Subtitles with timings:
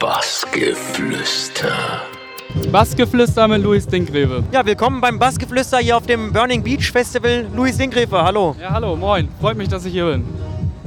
[0.00, 1.72] Bassgeflüster.
[2.70, 4.44] Bassgeflüster mit Luis Dinkgreve.
[4.52, 7.46] Ja, willkommen beim Bassgeflüster hier auf dem Burning Beach Festival.
[7.52, 8.54] Luis Dinkgreve, hallo.
[8.60, 9.28] Ja, hallo, moin.
[9.40, 10.24] Freut mich, dass ich hier bin.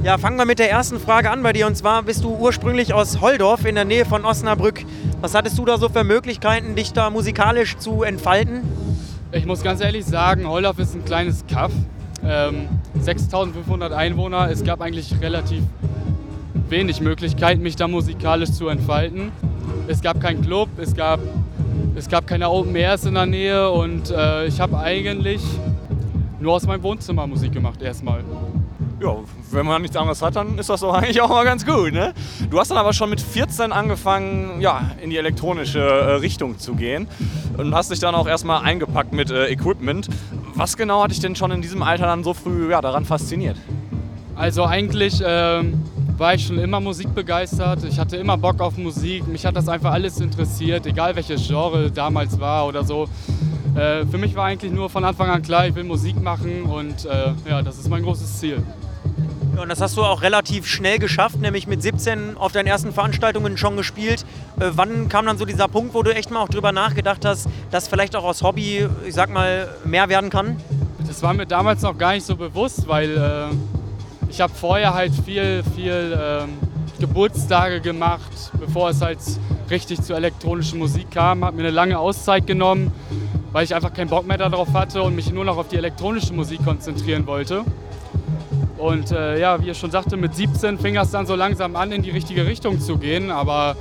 [0.02, 1.66] Ja, fangen wir mit der ersten Frage an bei dir.
[1.66, 4.82] Und zwar bist du ursprünglich aus Holdorf in der Nähe von Osnabrück.
[5.20, 8.62] Was hattest du da so für Möglichkeiten, dich da musikalisch zu entfalten?
[9.30, 11.72] Ich muss ganz ehrlich sagen, Holdorf ist ein kleines Kaff.
[12.24, 12.66] Ähm,
[12.98, 14.50] 6500 Einwohner.
[14.50, 15.64] Es gab eigentlich relativ
[16.70, 19.32] wenig Möglichkeiten, mich da musikalisch zu entfalten.
[19.88, 21.20] Es gab keinen Club, es gab,
[21.94, 25.40] es gab keine Open Airs in der Nähe und äh, ich habe eigentlich
[26.40, 28.24] nur aus meinem Wohnzimmer Musik gemacht erstmal.
[29.00, 29.16] Ja,
[29.50, 31.92] wenn man nichts anderes hat, dann ist das doch eigentlich auch mal ganz gut.
[31.92, 32.14] Ne?
[32.50, 36.74] Du hast dann aber schon mit 14 angefangen, ja, in die elektronische äh, Richtung zu
[36.74, 37.08] gehen
[37.56, 40.08] und hast dich dann auch erstmal eingepackt mit äh, Equipment.
[40.54, 43.56] Was genau hat dich denn schon in diesem Alter dann so früh ja, daran fasziniert?
[44.36, 45.82] Also eigentlich ähm,
[46.22, 47.82] war ich schon immer musikbegeistert.
[47.82, 49.26] Ich hatte immer Bock auf Musik.
[49.26, 53.08] Mich hat das einfach alles interessiert, egal welches Genre damals war oder so.
[53.74, 57.06] Äh, für mich war eigentlich nur von Anfang an klar, ich will Musik machen und
[57.06, 58.62] äh, ja, das ist mein großes Ziel.
[59.56, 62.92] Ja, und das hast du auch relativ schnell geschafft, nämlich mit 17 auf deinen ersten
[62.92, 64.24] Veranstaltungen schon gespielt.
[64.60, 67.48] Äh, wann kam dann so dieser Punkt, wo du echt mal auch drüber nachgedacht hast,
[67.72, 70.56] dass vielleicht auch aus Hobby, ich sag mal, mehr werden kann?
[71.04, 73.81] Das war mir damals noch gar nicht so bewusst, weil äh,
[74.32, 76.56] ich habe vorher halt viel, viel ähm,
[76.98, 79.18] Geburtstage gemacht, bevor es halt
[79.68, 81.44] richtig zur elektronischen Musik kam.
[81.44, 82.92] Habe mir eine lange Auszeit genommen,
[83.52, 86.32] weil ich einfach keinen Bock mehr darauf hatte und mich nur noch auf die elektronische
[86.32, 87.62] Musik konzentrieren wollte.
[88.78, 91.92] Und äh, ja, wie ich schon sagte, mit 17 fing das dann so langsam an,
[91.92, 93.30] in die richtige Richtung zu gehen.
[93.30, 93.76] Aber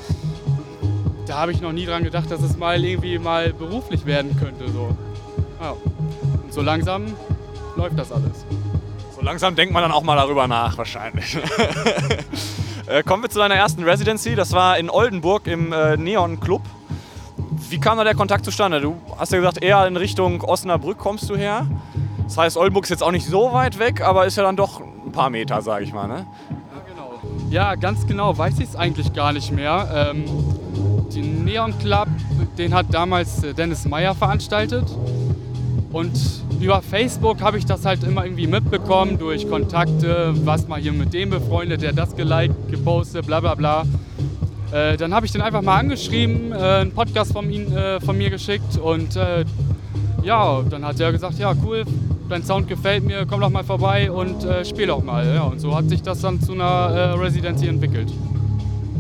[1.28, 4.70] da habe ich noch nie dran gedacht, dass es mal irgendwie mal beruflich werden könnte.
[4.70, 4.98] So.
[5.62, 5.76] Ja.
[6.44, 7.06] Und so langsam
[7.78, 8.46] läuft das alles.
[9.22, 11.38] Langsam denkt man dann auch mal darüber nach, wahrscheinlich.
[12.88, 14.36] äh, kommen wir zu deiner ersten Residency.
[14.36, 16.62] Das war in Oldenburg im äh, Neon Club.
[17.70, 18.82] Wie kam da der Kontakt zustande?
[18.82, 21.68] Du hast ja gesagt, eher in Richtung Osnabrück kommst du her.
[22.24, 24.82] Das heißt, Oldenburg ist jetzt auch nicht so weit weg, aber ist ja dann doch
[24.82, 26.08] ein paar Meter, sage ich mal.
[26.08, 26.26] Ne?
[26.50, 27.22] Ja, genau.
[27.50, 30.12] Ja, ganz genau weiß ich es eigentlich gar nicht mehr.
[30.14, 30.26] Ähm,
[31.14, 32.08] den Neon Club,
[32.58, 34.86] den hat damals äh, Dennis Meyer veranstaltet.
[35.92, 40.94] Und über Facebook habe ich das halt immer irgendwie mitbekommen, durch Kontakte, was mal hier
[40.94, 43.84] mit dem befreundet, der das geliked, gepostet, bla bla bla.
[44.72, 48.18] Äh, dann habe ich den einfach mal angeschrieben, äh, einen Podcast von, ihn, äh, von
[48.18, 49.44] mir geschickt und äh,
[50.24, 51.84] ja, dann hat er gesagt, ja cool,
[52.30, 55.26] dein Sound gefällt mir, komm doch mal vorbei und äh, spiel doch mal.
[55.26, 58.12] Ja, und so hat sich das dann zu einer äh, Residency entwickelt.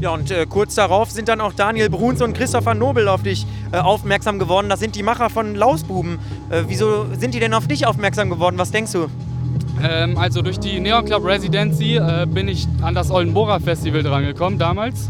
[0.01, 3.45] Ja, und äh, kurz darauf sind dann auch Daniel Bruns und Christopher Nobel auf dich
[3.72, 4.67] äh, aufmerksam geworden.
[4.67, 6.17] Das sind die Macher von Lausbuben.
[6.50, 8.57] Äh, wieso sind die denn auf dich aufmerksam geworden?
[8.57, 9.11] Was denkst du?
[9.84, 14.57] Ähm, also durch die Neon Club Residency äh, bin ich an das Oldenburger Festival drangekommen
[14.57, 15.07] damals.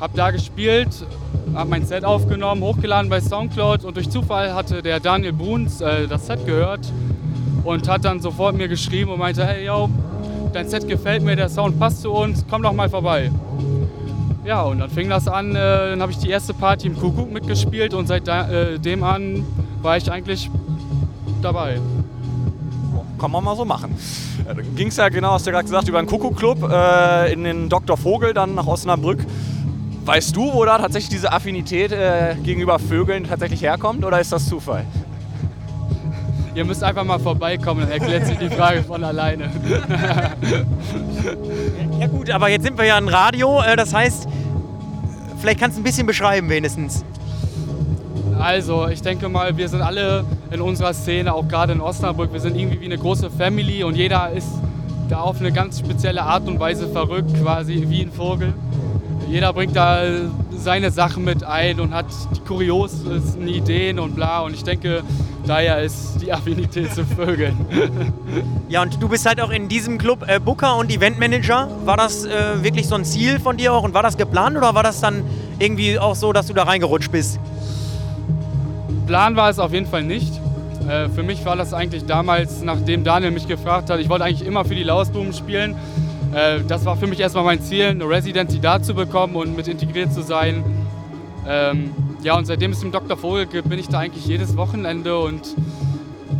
[0.00, 1.06] Hab da gespielt,
[1.54, 6.08] hab mein Set aufgenommen, hochgeladen bei Soundcloud und durch Zufall hatte der Daniel Bruns äh,
[6.08, 6.90] das Set gehört
[7.62, 9.90] und hat dann sofort mir geschrieben und meinte, hey yo,
[10.54, 13.30] dein Set gefällt mir, der Sound passt zu uns, komm doch mal vorbei.
[14.44, 17.32] Ja, und dann fing das an, äh, dann habe ich die erste Party im Kuckuck
[17.32, 19.46] mitgespielt und seitdem äh, an
[19.80, 20.50] war ich eigentlich
[21.40, 21.80] dabei.
[23.18, 23.96] Kann man mal so machen.
[24.76, 27.68] Ging es ja genau, hast du ja gerade gesagt, über den Kuckuck-Club äh, in den
[27.70, 27.96] Dr.
[27.96, 29.24] Vogel, dann nach Osnabrück.
[30.04, 34.46] Weißt du, wo da tatsächlich diese Affinität äh, gegenüber Vögeln tatsächlich herkommt oder ist das
[34.46, 34.84] Zufall?
[36.54, 39.50] Ihr müsst einfach mal vorbeikommen, dann erklärt sich die Frage von alleine.
[42.00, 44.28] Ja gut, aber jetzt sind wir ja ein Radio, äh, das heißt,
[45.44, 47.04] vielleicht kannst du ein bisschen beschreiben wenigstens.
[48.40, 52.40] Also, ich denke mal, wir sind alle in unserer Szene, auch gerade in Osnabrück, wir
[52.40, 54.48] sind irgendwie wie eine große Family und jeder ist
[55.10, 58.54] da auf eine ganz spezielle Art und Weise verrückt, quasi wie ein Vogel.
[59.28, 60.00] Jeder bringt da
[60.56, 64.40] seine Sachen mit ein und hat die kuriosesten Ideen und bla.
[64.40, 65.02] Und ich denke,
[65.46, 67.56] daher ist die Affinität zu Vögeln.
[68.68, 71.68] Ja, und du bist halt auch in diesem Club äh, Booker und Eventmanager.
[71.84, 72.30] War das äh,
[72.62, 75.22] wirklich so ein Ziel von dir auch und war das geplant oder war das dann
[75.60, 77.38] irgendwie auch so, dass du da reingerutscht bist?
[79.06, 80.32] Plan war es auf jeden Fall nicht.
[80.88, 84.46] Äh, für mich war das eigentlich damals, nachdem Daniel mich gefragt hat, ich wollte eigentlich
[84.46, 85.76] immer für die Lausbuben spielen.
[86.34, 89.68] Äh, das war für mich erstmal mein Ziel, eine Residency da zu bekommen und mit
[89.68, 90.64] integriert zu sein.
[91.46, 91.90] Ähm,
[92.24, 93.16] ja, und seitdem es im Dr.
[93.16, 95.54] Vogel gibt, bin ich da eigentlich jedes Wochenende und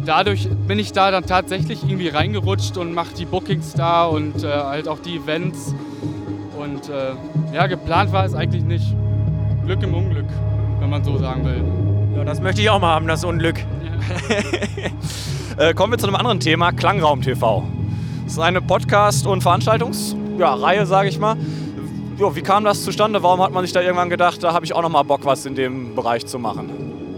[0.07, 4.49] dadurch bin ich da dann tatsächlich irgendwie reingerutscht und mache die Bookings da und äh,
[4.49, 5.75] halt auch die Events.
[6.59, 7.13] Und äh,
[7.55, 8.95] ja, geplant war es eigentlich nicht.
[9.67, 10.27] Glück im Unglück,
[10.81, 11.63] wenn man so sagen will.
[12.17, 13.61] Ja, das möchte ich auch mal haben, das Unglück.
[15.57, 17.63] Äh, kommen wir zu einem anderen Thema, Klangraum TV.
[18.25, 21.37] Das ist eine Podcast- und Veranstaltungsreihe, ja, sage ich mal.
[22.19, 23.23] Jo, wie kam das zustande?
[23.23, 25.47] Warum hat man sich da irgendwann gedacht, da habe ich auch noch mal Bock, was
[25.47, 26.71] in dem Bereich zu machen?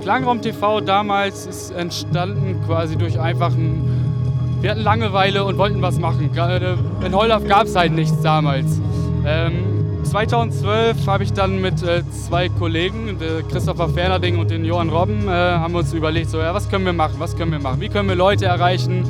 [0.03, 4.59] Klangraum TV damals ist entstanden quasi durch einfachen.
[4.61, 6.31] Wir hatten Langeweile und wollten was machen.
[6.33, 8.81] Gerade in Holdorf gab es halt nichts damals.
[9.27, 9.65] Ähm,
[10.05, 13.19] 2012 habe ich dann mit äh, zwei Kollegen,
[13.51, 16.93] Christopher Fernerding und den Johann Robben, äh, haben uns überlegt, so, ja, was können wir
[16.93, 19.05] machen, was können wir machen, wie können wir Leute erreichen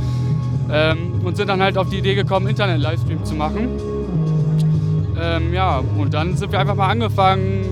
[0.70, 3.95] ähm, und sind dann halt auf die Idee gekommen, Internet-Livestream zu machen.
[5.18, 7.64] Ähm, ja, und dann sind wir einfach mal angefangen,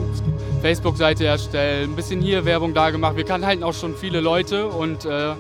[0.62, 3.16] Facebook-Seite erstellen, ein bisschen hier Werbung da gemacht.
[3.16, 5.34] Wir kannten halt auch schon viele Leute und äh,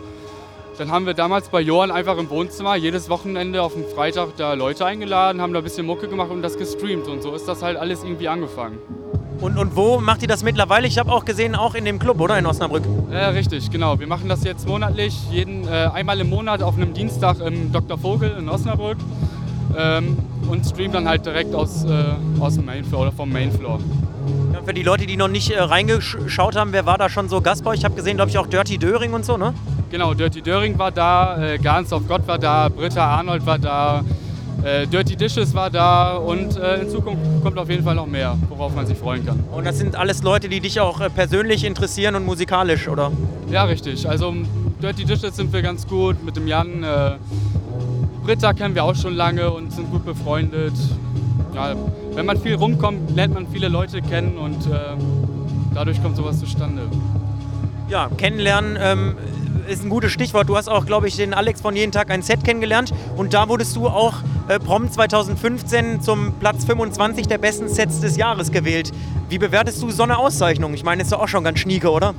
[0.76, 4.54] dann haben wir damals bei Johann einfach im Wohnzimmer jedes Wochenende auf dem Freitag da
[4.54, 7.62] Leute eingeladen, haben da ein bisschen Mucke gemacht und das gestreamt und so ist das
[7.62, 8.78] halt alles irgendwie angefangen.
[9.40, 10.86] Und, und wo macht ihr das mittlerweile?
[10.86, 12.38] Ich habe auch gesehen, auch in dem Club, oder?
[12.38, 12.84] In Osnabrück.
[13.12, 13.98] Ja, richtig, genau.
[13.98, 17.98] Wir machen das jetzt monatlich, jeden, äh, einmal im Monat auf einem Dienstag im Dr.
[17.98, 18.98] Vogel in Osnabrück
[19.76, 20.16] ähm,
[20.48, 22.04] und streamen dann halt direkt aus, äh,
[22.40, 23.80] aus dem Mainfloor oder vom Mainfloor.
[24.52, 27.40] Ja, für die Leute, die noch nicht äh, reingeschaut haben, wer war da schon so
[27.40, 27.80] Gast bei euch?
[27.80, 29.54] Ich habe gesehen, glaube ich, auch Dirty Döring und so, ne?
[29.90, 34.04] Genau, Dirty Döring war da, äh, Gans of Gott war da, Britta Arnold war da,
[34.62, 38.36] äh, Dirty Dishes war da und äh, in Zukunft kommt auf jeden Fall noch mehr,
[38.48, 39.44] worauf man sich freuen kann.
[39.52, 43.12] Und das sind alles Leute, die dich auch äh, persönlich interessieren und musikalisch, oder?
[43.50, 44.08] Ja, richtig.
[44.08, 44.34] Also
[44.82, 46.84] Dirty Dishes sind wir ganz gut mit dem Jan.
[48.24, 50.72] Britta kennen wir auch schon lange und sind gut befreundet.
[51.54, 51.74] Ja,
[52.14, 54.96] wenn man viel rumkommt, lernt man viele Leute kennen und äh,
[55.74, 56.88] dadurch kommt sowas zustande.
[57.90, 59.16] Ja, kennenlernen ähm,
[59.68, 60.48] ist ein gutes Stichwort.
[60.48, 63.46] Du hast auch, glaube ich, den Alex von jeden Tag ein Set kennengelernt und da
[63.50, 64.14] wurdest du auch
[64.48, 68.90] äh, prompt 2015 zum Platz 25 der besten Sets des Jahres gewählt.
[69.28, 70.72] Wie bewertest du so eine Auszeichnung?
[70.72, 72.14] Ich meine, ist doch auch schon ganz schnieke, oder?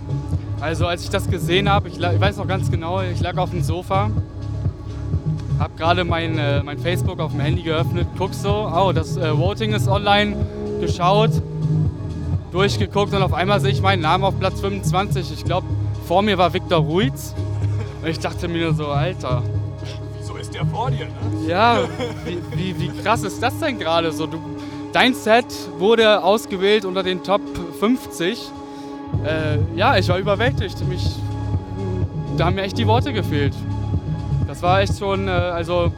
[0.62, 3.50] Also als ich das gesehen habe, ich, ich, weiß noch ganz genau, ich lag auf
[3.50, 4.12] dem Sofa,
[5.60, 9.38] habe gerade mein, äh, mein Facebook auf dem Handy geöffnet, guck so, oh, das äh,
[9.38, 10.36] Voting ist online,
[10.82, 11.32] geschaut,
[12.52, 15.32] durchgeguckt und auf einmal sehe ich meinen Namen auf Platz 25.
[15.34, 15.68] Ich glaube,
[16.08, 17.34] vor mir war Viktor Ruiz.
[18.02, 19.42] Und ich dachte mir nur so, Alter.
[20.20, 21.48] Wieso ist der vor dir, ne?
[21.48, 21.80] Ja,
[22.26, 24.28] wie, wie, wie krass ist das denn gerade so?
[24.28, 24.38] Du,
[24.94, 25.46] dein Set
[25.80, 27.42] wurde ausgewählt unter den Top
[27.80, 28.52] 50.
[29.26, 30.88] Äh, ja, ich war überwältigt.
[30.88, 31.16] Mich,
[32.38, 33.54] da haben mir echt die Worte gefehlt.
[34.56, 35.92] Das war echt schon, äh, also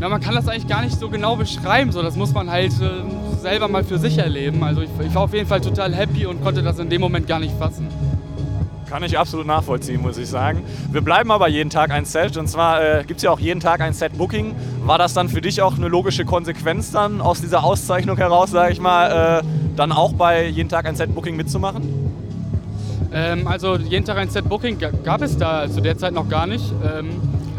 [0.00, 1.92] ja, man kann das eigentlich gar nicht so genau beschreiben.
[1.92, 4.64] So, das muss man halt äh, selber mal für sich erleben.
[4.64, 7.28] Also ich, ich, war auf jeden Fall total happy und konnte das in dem Moment
[7.28, 7.86] gar nicht fassen.
[8.90, 10.64] Kann ich absolut nachvollziehen, muss ich sagen.
[10.90, 13.60] Wir bleiben aber jeden Tag ein Set und zwar äh, gibt es ja auch jeden
[13.60, 14.56] Tag ein Set-Booking.
[14.82, 18.72] War das dann für dich auch eine logische Konsequenz dann aus dieser Auszeichnung heraus, sage
[18.72, 19.46] ich mal, äh,
[19.76, 22.03] dann auch bei jeden Tag ein Set-Booking mitzumachen?
[23.14, 26.72] Ähm, also jeden Tag ein Set-Booking gab es da zu der Zeit noch gar nicht.
[26.84, 27.10] Ähm,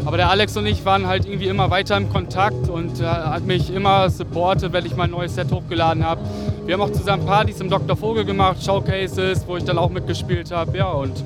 [0.04, 3.44] aber der Alex und ich waren halt irgendwie immer weiter im Kontakt und äh, hat
[3.44, 6.20] mich immer supportet, wenn ich mein neues Set hochgeladen habe.
[6.64, 7.96] Wir haben auch zusammen Partys im Dr.
[7.96, 10.76] Vogel gemacht, Showcases, wo ich dann auch mitgespielt habe.
[10.76, 11.24] Ja, und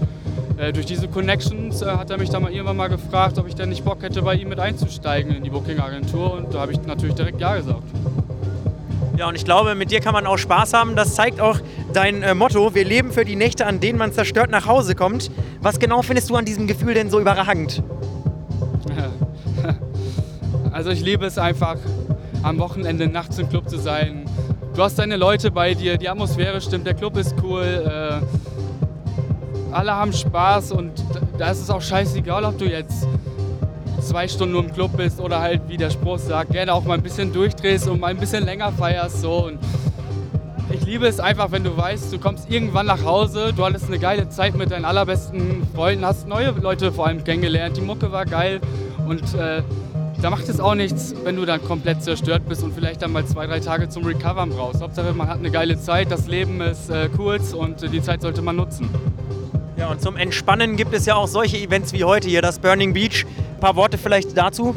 [0.57, 3.55] äh, durch diese Connections äh, hat er mich dann mal irgendwann mal gefragt, ob ich
[3.55, 6.35] denn nicht Bock hätte, bei ihm mit einzusteigen in die Booking-Agentur.
[6.35, 7.83] Und da habe ich natürlich direkt Ja gesagt.
[9.21, 10.97] Ja, und ich glaube, mit dir kann man auch Spaß haben.
[10.97, 11.61] Das zeigt auch
[11.93, 15.31] dein äh, Motto, wir leben für die Nächte, an denen man zerstört nach Hause kommt.
[15.61, 17.83] Was genau findest du an diesem Gefühl denn so überragend?
[20.73, 21.77] Also ich liebe es einfach,
[22.43, 24.25] am Wochenende nachts im Club zu sein.
[24.75, 29.95] Du hast deine Leute bei dir, die Atmosphäre stimmt, der Club ist cool, äh, alle
[29.95, 30.93] haben Spaß und
[31.37, 33.07] da ist es auch scheißegal, ob du jetzt
[34.01, 36.95] zwei Stunden nur im Club bist oder halt, wie der Spruch sagt, gerne auch mal
[36.95, 39.23] ein bisschen durchdrehst und mal ein bisschen länger feierst.
[39.23, 39.47] So.
[39.47, 39.59] Und
[40.73, 43.99] ich liebe es einfach, wenn du weißt, du kommst irgendwann nach Hause, du hattest eine
[43.99, 48.25] geile Zeit mit deinen allerbesten Freunden, hast neue Leute vor allem kennengelernt, die Mucke war
[48.25, 48.61] geil
[49.07, 49.63] und äh,
[50.23, 53.25] da macht es auch nichts, wenn du dann komplett zerstört bist und vielleicht dann mal
[53.25, 54.83] zwei, drei Tage zum Recovern brauchst.
[54.83, 58.23] Hauptsache, man hat eine geile Zeit, das Leben ist äh, kurz und äh, die Zeit
[58.23, 58.91] sollte man nutzen.
[59.79, 62.93] Ja, und zum Entspannen gibt es ja auch solche Events wie heute hier, das Burning
[62.93, 63.25] Beach.
[63.61, 64.75] Ein paar Worte vielleicht dazu?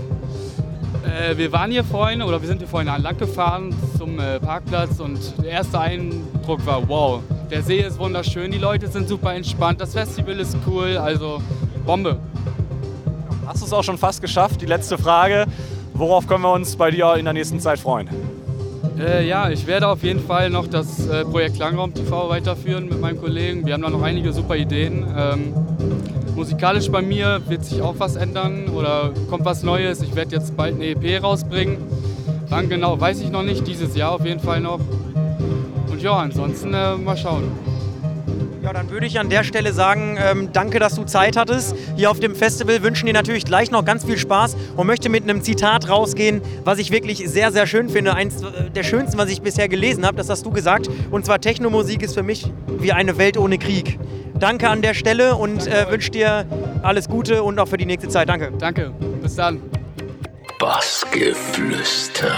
[1.05, 4.99] Äh, wir waren hier vorhin, oder wir sind hier vorhin lang gefahren zum äh, Parkplatz
[4.99, 9.79] und der erste Eindruck war, wow, der See ist wunderschön, die Leute sind super entspannt,
[9.79, 11.41] das Festival ist cool, also
[11.85, 12.17] Bombe.
[13.47, 14.59] Hast du es auch schon fast geschafft?
[14.59, 15.45] Die letzte Frage.
[15.93, 18.09] Worauf können wir uns bei dir in der nächsten Zeit freuen?
[18.99, 22.99] Äh, ja, ich werde auf jeden Fall noch das äh, Projekt Klangraum TV weiterführen mit
[22.99, 23.65] meinem Kollegen.
[23.65, 25.05] Wir haben da noch einige super Ideen.
[25.17, 25.53] Ähm,
[26.35, 30.01] musikalisch bei mir wird sich auch was ändern oder kommt was Neues.
[30.01, 31.77] Ich werde jetzt bald eine EP rausbringen.
[32.49, 33.65] Wann genau, weiß ich noch nicht.
[33.67, 34.79] Dieses Jahr auf jeden Fall noch.
[35.91, 37.51] Und ja, ansonsten äh, mal schauen.
[38.63, 41.75] Ja, dann würde ich an der Stelle sagen, ähm, danke, dass du Zeit hattest.
[41.97, 45.23] Hier auf dem Festival wünschen dir natürlich gleich noch ganz viel Spaß und möchte mit
[45.23, 48.13] einem Zitat rausgehen, was ich wirklich sehr, sehr schön finde.
[48.13, 50.89] Eins äh, der schönsten, was ich bisher gelesen habe, das hast du gesagt.
[51.11, 52.49] Und zwar Technomusik ist für mich
[52.79, 53.99] wie eine Welt ohne Krieg.
[54.43, 56.45] Danke an der Stelle und äh, wünsche dir
[56.81, 58.27] alles Gute und auch für die nächste Zeit.
[58.27, 58.51] Danke.
[58.59, 58.91] Danke.
[59.21, 59.61] Bis dann.
[60.59, 62.33] Bassgeflüster.